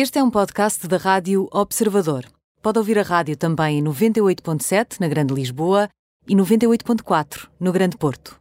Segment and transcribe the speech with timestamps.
[0.00, 2.24] Este é um podcast da Rádio Observador.
[2.62, 5.88] Pode ouvir a rádio também em 98.7 na Grande Lisboa
[6.28, 8.38] e 98.4 no Grande Porto.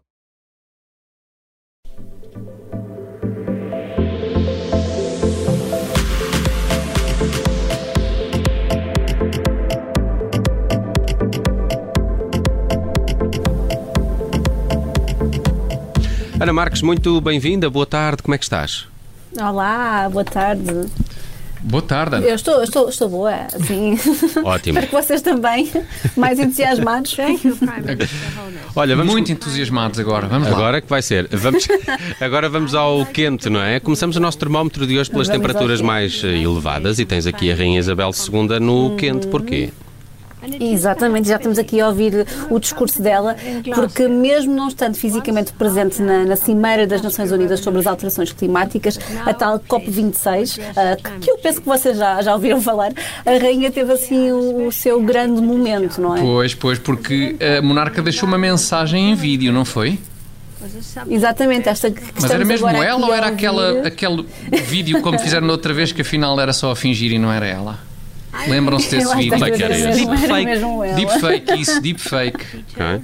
[16.39, 18.87] Ana Marques, muito bem-vinda, boa tarde, como é que estás?
[19.35, 20.87] Olá, boa tarde.
[21.61, 22.25] Boa tarde, Ana.
[22.25, 23.97] Eu estou, estou, estou boa, sim.
[24.43, 24.79] Ótimo.
[24.79, 25.71] Espero que vocês também,
[26.15, 27.17] mais entusiasmados.
[28.75, 30.27] Olha, vamos Muito entusiasmados agora.
[30.27, 30.55] Vamos lá.
[30.55, 31.27] Agora que vai ser.
[31.31, 31.67] Vamos,
[32.21, 33.79] agora vamos ao quente, não é?
[33.79, 37.55] Começamos o nosso termómetro de hoje pelas Vamos temperaturas mais elevadas e tens aqui a
[37.55, 39.71] Rainha Isabel II no quente, porquê?
[40.59, 43.35] Exatamente, já estamos aqui a ouvir o discurso dela,
[43.75, 48.31] porque mesmo não estando fisicamente presente na, na Cimeira das Nações Unidas sobre as Alterações
[48.31, 52.91] Climáticas, a tal COP26, ah, que- eu penso que vocês já, já ouviram falar,
[53.25, 56.21] a rainha teve assim o, o seu grande momento, não é?
[56.21, 59.99] Pois, pois, porque a monarca deixou uma mensagem em vídeo, não foi?
[61.09, 64.25] Exatamente, esta que Mas era mesmo ela ou era aquela, aquele
[64.65, 67.79] vídeo como fizeram outra vez que afinal era só a fingir e não era ela?
[68.47, 69.37] Lembram-se desse vídeo?
[69.39, 70.05] vezes era esse?
[70.05, 70.95] Deepfake.
[70.95, 72.45] Deepfake, isso, deepfake.
[72.73, 73.01] Ok.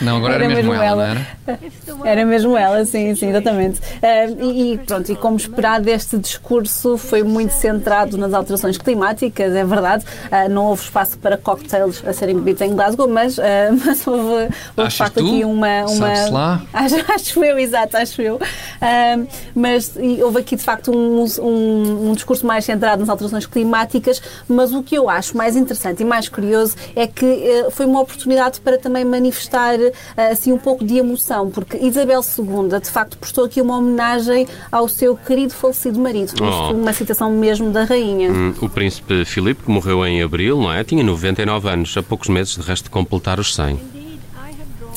[0.00, 1.14] Não, agora era, Era mesmo mesmo ela, ela.
[1.46, 2.10] não era?
[2.10, 3.80] Era mesmo ela, sim, sim, exatamente.
[4.02, 9.54] Ah, e, e pronto, e como esperado, este discurso foi muito centrado nas alterações climáticas,
[9.54, 10.04] é verdade.
[10.30, 13.44] Ah, não houve espaço para cocktails a serem bebidos em Glasgow, mas, ah,
[13.84, 15.26] mas houve, houve de facto tu?
[15.26, 15.84] aqui uma.
[15.86, 16.62] uma lá?
[16.72, 18.40] Acho, acho eu, exato, acho eu.
[19.54, 24.20] Mas e houve aqui de facto um, um, um discurso mais centrado nas alterações climáticas,
[24.48, 28.00] mas o que eu acho mais interessante e mais curioso é que eh, foi uma
[28.00, 29.92] oportunidade para também manifestar eh,
[30.30, 34.88] assim um pouco de emoção, porque Isabel II de facto prestou aqui uma homenagem ao
[34.88, 36.32] seu querido falecido marido.
[36.40, 36.72] Oh.
[36.72, 38.30] uma citação mesmo da rainha.
[38.30, 40.82] Hum, O príncipe Filipe, que morreu em abril, não é?
[40.84, 43.95] Tinha 99 anos, há poucos meses de resto de completar os 100.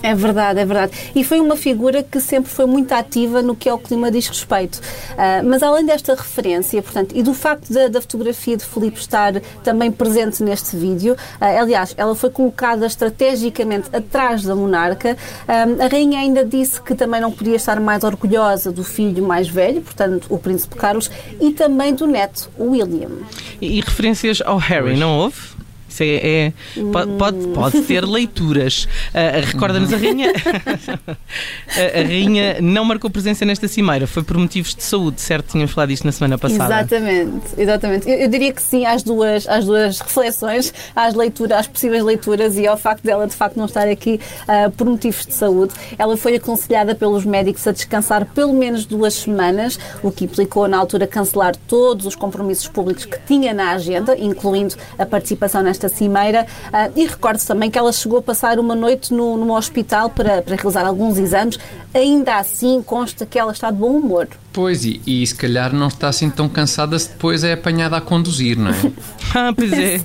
[0.02, 0.92] É verdade, é verdade.
[1.16, 4.80] E foi uma figura que sempre foi muito ativa no que ao clima diz respeito.
[5.18, 9.40] Ah, mas além desta referência, portanto, e do facto da, da fotografia de Filipe estar
[9.64, 15.18] também presente neste vídeo, ah, aliás, ela foi colocada estrategicamente atrás da monarca,
[15.48, 19.48] ah, a rainha ainda disse que também não podia estar mais orgulhosa do filho mais
[19.48, 21.12] velho, portanto, o príncipe Carlos,
[21.42, 23.12] e também do neto, o William.
[23.60, 25.59] E, e referências ao Harry, não houve?
[25.90, 26.54] Isso é, é-
[26.92, 28.88] pode, pode, pode ter leituras.
[29.14, 30.32] Ah, Recorda-nos, a rainha.
[30.38, 35.52] a, a rainha não marcou presença nesta cimeira, foi por motivos de saúde, certo?
[35.52, 36.66] Tínhamos falado disto na semana passada.
[36.66, 38.10] Exatamente, exatamente.
[38.10, 42.58] Eu, eu diria que sim às duas, às duas reflexões, às leituras, às possíveis leituras
[42.58, 45.74] e ao facto dela de facto não estar aqui ah, por motivos de saúde.
[45.98, 50.78] Ela foi aconselhada pelos médicos a descansar pelo menos duas semanas, o que implicou na
[50.78, 56.46] altura cancelar todos os compromissos públicos que tinha na agenda, incluindo a participação nesta cimeira.
[56.74, 60.42] Ah, e recordo-se também que ela chegou a passar uma noite no, num hospital para,
[60.42, 61.60] para realizar alguns exames.
[61.94, 64.28] Ainda assim, consta que ela está de bom humor.
[64.52, 68.02] Pois, e, e se calhar não está assim tão cansada se depois é apanhada a
[68.02, 68.76] conduzir, não é?
[69.36, 70.00] Ah, pois é.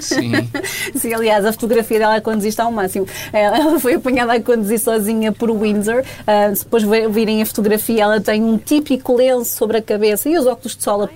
[0.00, 0.30] Sim.
[0.94, 3.04] Sim, aliás, a fotografia dela a conduzir está ao máximo.
[3.32, 6.04] Ela ela foi apanhada a conduzir sozinha por Windsor.
[6.24, 10.38] Ah, se depois virem a fotografia, ela tem um típico lenço sobre a cabeça e
[10.38, 11.08] os óculos de sol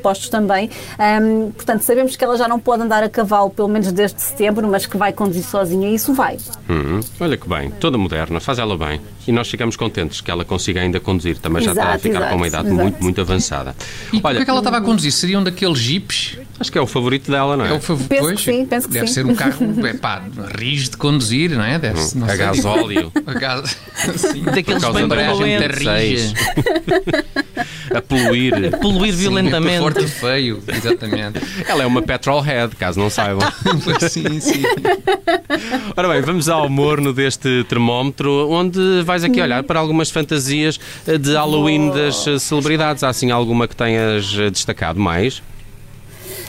[0.00, 0.70] postos também.
[0.96, 4.68] Ahm, portanto, sabemos que ela já não pode andar a cavalo, pelo menos desde setembro,
[4.68, 6.36] mas que vai conduzir sozinha e isso vai.
[6.70, 9.00] Hum, olha que bem, toda moderna, faz ela bem.
[9.26, 12.28] E nós ficamos contentes que ela consiga ainda conduzir, também já está a Exato, ficar
[12.30, 13.04] com uma exato, idade muito, exato.
[13.04, 13.76] muito avançada.
[14.12, 15.12] E Olha, que é que ela estava a conduzir?
[15.12, 16.38] Seria um daqueles jeeps?
[16.58, 17.70] acho que é o favorito dela, não é?
[17.70, 19.12] É o favor, Penso que pois, sim, penso que deve sim.
[19.14, 20.22] ser um carro, é pá,
[20.56, 21.78] rijo de conduzir, não é?
[21.78, 22.38] Deve não a sei.
[22.38, 23.12] gasóleo.
[23.26, 23.76] A gas...
[24.16, 26.34] Sim, Daqueles bem da muito rija.
[27.94, 28.78] a poluir.
[28.80, 29.78] poluir Sim, violentamente.
[29.78, 31.40] Forte e feio, exatamente.
[31.66, 33.48] Ela é uma petrolhead, caso não saibam.
[33.82, 34.62] Pois sim, sim.
[35.96, 41.32] Ora bem, vamos ao morno deste termómetro, onde vais aqui olhar para algumas fantasias de
[41.34, 41.53] Halloween
[41.92, 43.02] das eh, celebridades.
[43.02, 45.42] Há assim alguma que tenhas eh, destacado mais?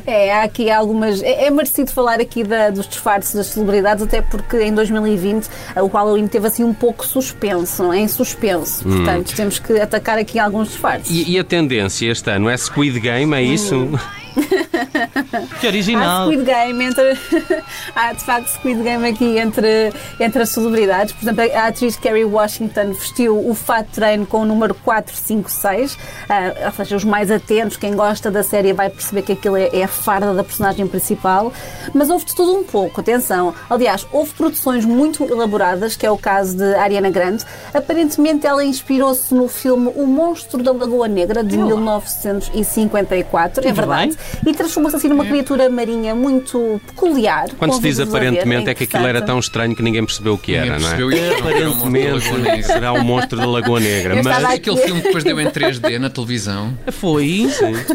[0.08, 1.22] É, há aqui algumas.
[1.24, 5.48] É, é merecido falar aqui da- dos disfarces das celebridades, até porque em 2020
[5.78, 8.84] o Halloween teve assim um pouco suspenso, não em suspenso.
[8.84, 11.10] Portanto, temos que atacar aqui alguns disfarces.
[11.10, 13.90] E, e a tendência este ano é Squid Game, é isso?
[15.60, 16.28] Que Há original.
[16.28, 17.18] Squid Game entre.
[17.96, 21.14] Há de facto Squid Game aqui entre, entre as celebridades.
[21.14, 25.98] Por exemplo, a atriz Kerry Washington vestiu o fato treino com o número 456.
[26.30, 29.70] Ah, ou seja, os mais atentos, quem gosta da série vai perceber que aquilo é,
[29.74, 31.52] é a farda da personagem principal.
[31.94, 33.54] Mas houve de tudo um pouco, atenção.
[33.70, 37.46] Aliás, houve produções muito elaboradas, que é o caso de Ariana Grande.
[37.74, 43.68] Aparentemente ela inspirou-se no filme O Monstro da Lagoa Negra, de 1954.
[43.68, 44.18] É verdade.
[44.46, 47.48] E transformou-se assim numa criatura marinha muito peculiar.
[47.58, 50.56] Quando se diz aparentemente é que aquilo era tão estranho que ninguém percebeu o que
[50.56, 51.58] era, Ninguém não é?
[51.58, 54.22] era um Aparentemente será o monstro da Lagoa Negra.
[54.24, 56.78] Mas Aquele filme que depois deu em 3D na televisão.
[56.92, 57.48] Foi?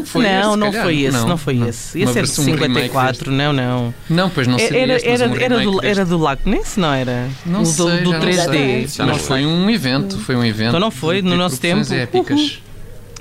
[0.05, 0.83] Foi não, esse, não calhar.
[0.83, 1.67] foi esse, não, Não, foi não.
[1.67, 2.01] esse.
[2.01, 3.93] Esse é de versão, um remake 54, não, não.
[4.09, 5.87] Não, pois não seria Era, este, era, um era, do, deste.
[5.87, 7.29] era do Lago Ness, não era?
[7.45, 8.87] Não sei, do, do já não 3D.
[8.87, 9.05] sei.
[9.05, 10.69] Mas foi um evento, foi um evento.
[10.69, 11.81] Então não foi, no nosso tempo.
[11.93, 12.59] épicas.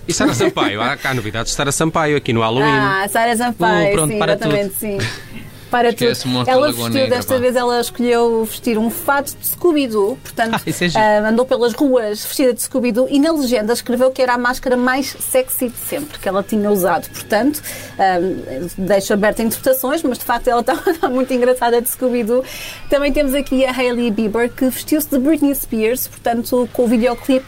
[0.09, 0.81] E Sara Sampaio?
[0.81, 2.69] Há cá novidades de Sara Sampaio aqui no Halloween.
[2.69, 4.99] Ah, Sara Sampaio, Uh, pronto, sim, para exatamente, sim.
[5.71, 6.49] Para Esquece tudo.
[6.51, 7.41] Ela vestiu, Negra, desta pá.
[7.41, 10.61] vez ela escolheu vestir um fato de Scooby-Doo, portanto,
[10.97, 14.35] Ah, é ah, andou pelas ruas vestida de Scooby-Doo e na legenda escreveu que era
[14.35, 17.09] a máscara mais sexy de sempre que ela tinha usado.
[17.11, 17.63] Portanto,
[17.99, 18.19] ah,
[18.77, 22.45] deixo aberto a interpretações, mas de facto ela estava está muito engraçada de Scooby-Doo.
[22.89, 27.47] Também temos aqui a Hailey Bieber, que vestiu-se de Britney Spears, portanto, com o videoclipe,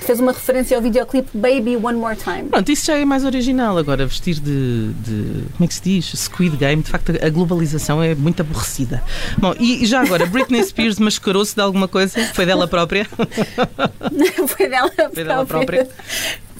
[0.00, 2.44] fez uma referência ao videoclipe Baby One More Time.
[2.50, 3.76] Pronto, isso já é mais original.
[3.78, 6.12] Agora, vestir de, de- Como é que se diz?
[6.14, 6.82] Squid Game.
[6.82, 9.02] De facto, a globalização é muito aborrecida.
[9.38, 12.18] Bom, e já agora, Britney Spears mascarou-se de alguma coisa?
[12.32, 13.06] Foi dela própria?
[14.48, 15.88] Foi dela Foi dela própria?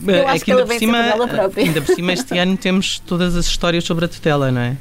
[0.07, 1.65] Eu É acho que ela vem sempre dela própria.
[1.65, 4.77] ainda por cima, este ano temos todas as histórias sobre a tutela, não é?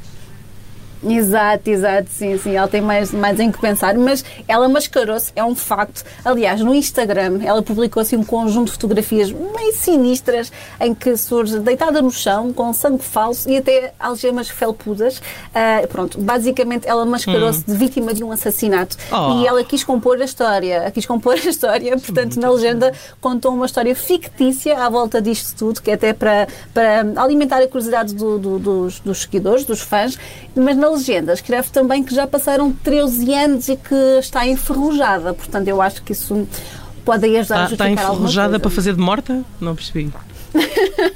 [1.05, 5.43] Exato, exato, sim, sim, ela tem mais, mais em que pensar, mas ela mascarou-se, é
[5.43, 6.03] um facto.
[6.23, 11.59] Aliás, no Instagram, ela publicou assim um conjunto de fotografias meio sinistras em que surge
[11.59, 15.21] deitada no chão, com sangue falso e até algemas felpudas.
[15.53, 19.41] Ah, pronto, basicamente ela mascarou-se de vítima de um assassinato Oh.
[19.41, 23.65] e ela quis compor a história, quis compor a história, portanto, na legenda contou uma
[23.65, 28.37] história fictícia à volta disto tudo, que é até para, para alimentar a curiosidade do-
[28.39, 30.17] do- dos, dos seguidores, dos fãs,
[30.55, 35.67] mas na legenda escreve também que já passaram 13 anos e que está enferrujada, portanto,
[35.67, 36.47] eu acho que isso
[37.05, 39.43] pode aí ajudar a Ah, está justificar alguma enferrujada para fazer de morta?
[39.59, 40.11] Não percebi.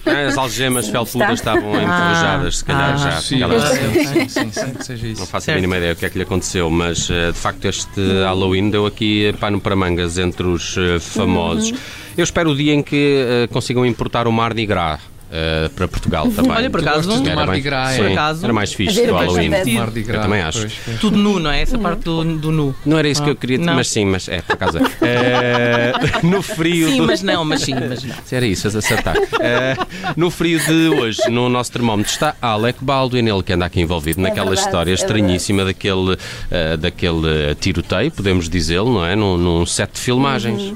[0.06, 1.54] As algemas felpudas está.
[1.56, 3.22] estavam enferrujadas, se calhar Ah, já.
[3.22, 5.22] Sim, Aquelas- sim, sim, sim, que seja Não isso.
[5.28, 5.56] faço a Certo.
[5.58, 8.86] mínima ideia o que é que lhe aconteceu, mas eh, de facto este Halloween deu
[8.88, 11.72] aqui pano para mangas entre os eh, famosos.
[12.18, 15.00] Eu espero o dia em que eh, consigam importar o Mardi Gras.
[15.32, 16.52] Eh, para Portugal também.
[16.52, 18.44] Olha, por acaso, do Era Mardi Gras, sim, por acaso.
[18.46, 19.50] Era mais fixe Ver que o o Halloween.
[19.50, 20.60] Mardi Gras, também acho.
[20.60, 21.00] pois, pois.
[21.00, 21.62] Tudo nu, não é?
[21.62, 22.76] Essa parte do, do nu.
[22.86, 23.76] Não era isso que eu queria, Não.
[23.76, 24.78] mas sim, mas é, por acaso.
[24.78, 24.84] é.
[25.02, 25.94] Eh,
[26.24, 27.06] no frio Sim, do...
[27.08, 28.16] mas não, mas sim, mas não.
[28.32, 29.16] Era isso, a acertar.
[29.40, 29.76] Eh,
[30.16, 34.22] no frio de hoje, no nosso termómetro, está Alec Baldwin, ele que anda aqui envolvido
[34.22, 36.18] naquela verdade, história é estranhíssima daquele,
[36.52, 39.16] eh, daquele tiroteio, podemos dizê-lo, não é?
[39.16, 40.74] Num, num set de filmagens.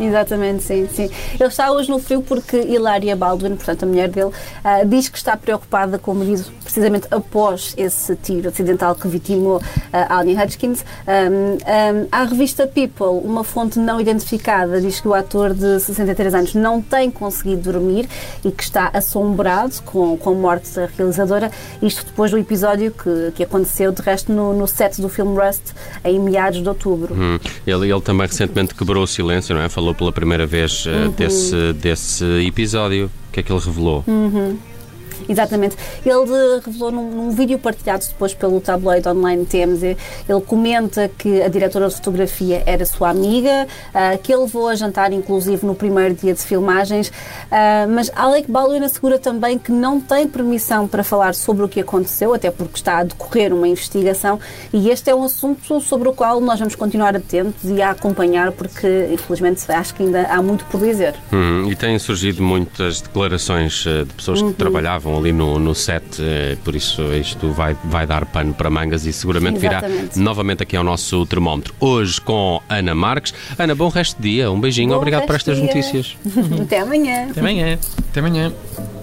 [0.00, 1.10] Exatamente, sim, sim.
[1.38, 4.32] Ele está hoje no frio porque Hilária Baldwin, portanto a mulher dele,
[4.64, 9.62] ah, diz que está preocupada com o marido precisamente após esse tiro acidental que vitimou
[9.90, 10.84] ah, Alnie Hutchins.
[11.06, 16.34] Um, um, à revista People, uma fonte não identificada diz que o ator de 63
[16.34, 18.06] anos não tem conseguido dormir
[18.44, 21.50] e que está assombrado com, com a morte da realizadora.
[21.80, 25.62] Isto depois do episódio que, que aconteceu, de resto, no, no set do filme Rust,
[26.04, 27.14] em meados de outubro.
[27.14, 27.38] Hum.
[27.66, 29.68] Ele, ele também recentemente quebrou o silêncio, não é?
[29.70, 33.06] Falou pela primeira vez eh, desse, desse episódio.
[33.06, 34.04] O que é que ele revelou?
[35.28, 35.76] Exatamente.
[36.04, 39.82] Ele eh, revelou num, num vídeo partilhado depois pelo tabloide online TMZ,
[40.28, 44.74] ele comenta que a diretora de fotografia era sua amiga, ah, que ele levou a
[44.74, 47.12] jantar inclusive no primeiro dia de filmagens,
[47.50, 51.80] ah, mas Alec Baldwin assegura também que não tem permissão para falar sobre o que
[51.80, 54.38] aconteceu, até porque está a decorrer uma investigação
[54.72, 58.52] e este é um assunto sobre o qual nós vamos continuar atentos e a acompanhar
[58.52, 61.14] porque infelizmente acho que ainda há muito por dizer.
[61.32, 66.56] Hum, e têm surgido muitas declarações de pessoas que trabalhavam ali no, no set, eh,
[66.64, 70.18] por isso isto vai, vai dar pano para mangas e seguramente virá Exatamente.
[70.18, 71.74] novamente aqui ao nosso termómetro.
[71.80, 73.34] Hoje com Ana Marques.
[73.58, 75.66] Ana, bom resto de dia, um beijinho, Bom obrigado por estas dia.
[75.66, 76.16] notícias.
[76.62, 77.28] Até amanhã.
[77.30, 77.78] Até amanhã.
[78.10, 78.95] Até amanhã.